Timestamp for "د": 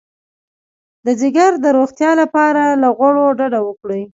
1.05-1.07, 1.61-1.65